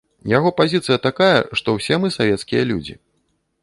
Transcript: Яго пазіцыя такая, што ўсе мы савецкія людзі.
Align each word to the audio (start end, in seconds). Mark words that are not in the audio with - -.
Яго 0.37 0.51
пазіцыя 0.61 0.97
такая, 1.05 1.37
што 1.61 1.77
ўсе 1.79 2.01
мы 2.05 2.15
савецкія 2.19 2.63
людзі. 2.73 3.01